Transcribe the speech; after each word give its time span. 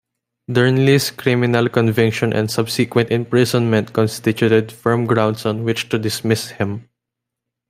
Dernley's 0.51 1.11
criminal 1.11 1.69
conviction 1.69 2.33
and 2.33 2.49
subsequent 2.49 3.11
imprisonment 3.11 3.93
constituted 3.93 4.71
firm 4.71 5.05
grounds 5.05 5.45
on 5.45 5.63
which 5.63 5.89
to 5.89 5.99
dismiss 5.99 6.47
him. 6.49 6.89